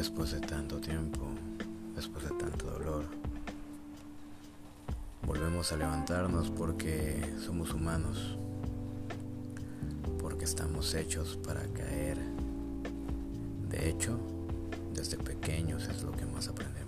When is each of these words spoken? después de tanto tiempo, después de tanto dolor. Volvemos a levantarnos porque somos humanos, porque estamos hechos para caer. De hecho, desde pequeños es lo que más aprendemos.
después 0.00 0.30
de 0.30 0.40
tanto 0.40 0.80
tiempo, 0.80 1.20
después 1.94 2.24
de 2.24 2.30
tanto 2.30 2.70
dolor. 2.70 3.04
Volvemos 5.26 5.70
a 5.72 5.76
levantarnos 5.76 6.48
porque 6.48 7.34
somos 7.44 7.74
humanos, 7.74 8.38
porque 10.18 10.46
estamos 10.46 10.94
hechos 10.94 11.38
para 11.46 11.60
caer. 11.74 12.16
De 13.68 13.90
hecho, 13.90 14.18
desde 14.94 15.18
pequeños 15.18 15.86
es 15.86 16.02
lo 16.02 16.12
que 16.12 16.24
más 16.24 16.48
aprendemos. 16.48 16.79